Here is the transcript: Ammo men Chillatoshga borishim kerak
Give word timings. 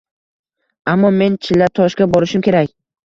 Ammo 0.95 1.11
men 1.19 1.37
Chillatoshga 1.49 2.09
borishim 2.17 2.45
kerak 2.49 2.75